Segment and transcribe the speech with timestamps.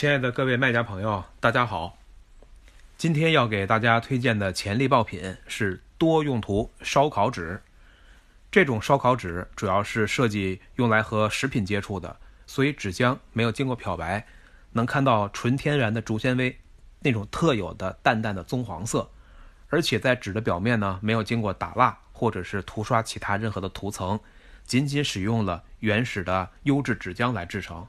[0.00, 1.98] 亲爱的各位卖家朋友，大家好。
[2.96, 7.60] 今天要给大家推荐的潜力爆品是多用途烧烤纸。
[8.50, 12.16] 这种烧烤纸主要是设计用来和食品接触的，
[12.46, 14.26] 所以纸浆没有经过漂白，
[14.72, 16.58] 能看到纯天然的竹纤维
[17.00, 19.10] 那种特有的淡淡的棕黄色，
[19.68, 24.18] 而且在纸的表面呢没有经过打蜡或者是涂刷其他任何的涂层，
[24.64, 27.86] 仅仅使用了原始的优质纸浆来制成。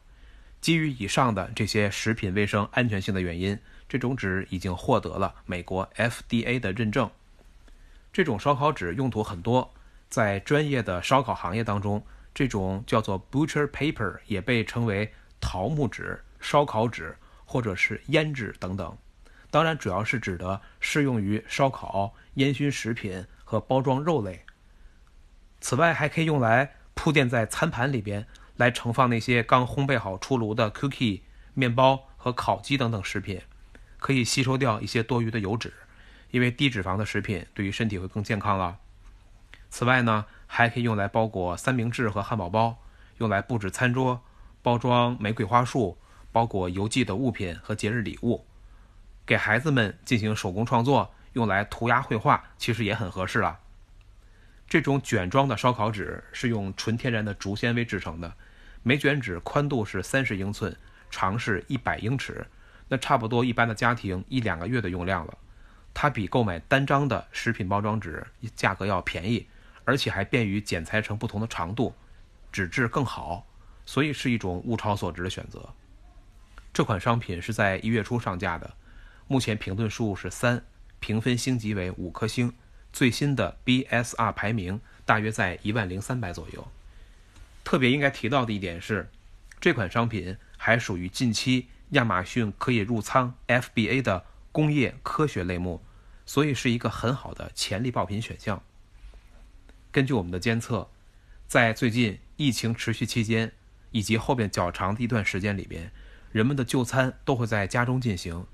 [0.61, 3.57] 基于以上的这些食品卫生安全性的原因，
[3.89, 7.09] 这种纸已经获得了美国 FDA 的认证。
[8.13, 9.73] 这种烧烤纸用途很多，
[10.07, 18.95] 在专业的烧烤行业当中，这种叫做 butcher paper 也被称为桃木纸、烧烤纸或者是腌纸等等。
[19.49, 24.45] 当然，主要是指的适用于烧烤、烟熏食品和包装肉类。
[25.59, 28.27] 此外，还可以用来铺垫在餐盘里边。
[28.61, 31.21] 来盛放那些刚烘焙好出炉的 cookie、
[31.55, 33.41] 面包和烤鸡等等食品，
[33.97, 35.73] 可以吸收掉一些多余的油脂，
[36.29, 38.77] 因为低脂肪的食品对于身体会更健康了。
[39.71, 42.77] 此外呢，还可以用来包裹三明治和汉堡包，
[43.17, 44.21] 用来布置餐桌、
[44.61, 45.97] 包装玫瑰花束、
[46.31, 48.45] 包裹邮寄的物品和节日礼物，
[49.25, 53.57] 给孩子们进行手工创作，用来涂鸦绘画，其实也很合适了。
[54.71, 58.33] 这种卷装的烧烤纸是用纯天然的竹纤维制成的。
[58.83, 60.73] 每卷纸宽度是三十英寸，
[61.09, 62.47] 长是一百英尺，
[62.87, 65.37] 那差不多一般的家庭一两个月的用量了。
[65.93, 68.25] 它比购买单张的食品包装纸
[68.55, 69.45] 价格要便宜，
[69.83, 71.93] 而且还便于剪裁成不同的长度，
[72.49, 73.45] 纸质更好，
[73.85, 75.67] 所以是一种物超所值的选择。
[76.71, 78.73] 这款商品是在一月初上架的，
[79.27, 80.63] 目前评论数是三，
[81.01, 82.53] 评分星级为五颗星，
[82.91, 86.67] 最新的 BSR 排名大约在一万零三百左右。
[87.63, 89.09] 特别应该提到的一点是，
[89.59, 95.81] 这款商品还属于近期亚马逊可以入仓 FBA 的工业科学类目，
[96.25, 98.61] 所以是一个很好的潜力爆品选项。
[99.91, 100.89] 根据我们的监测，
[101.47, 103.51] 在最近疫情持续期间
[103.91, 105.91] 以及后边较长的一段时间里边，
[106.31, 108.45] 人们的就餐都会在家中进行，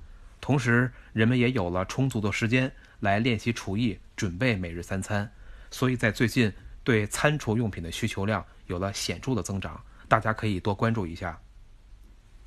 [0.41, 5.31] 同时人们也有了充足的时间来练习厨艺，准备每日三餐，
[5.71, 6.51] 所以在最近
[6.83, 8.45] 对餐厨用品的需求量。
[8.67, 11.39] 有了显著的增长，大家可以多关注一下。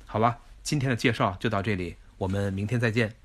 [0.05, 3.20] 好了，今天的介绍就到这里，我们明天再见。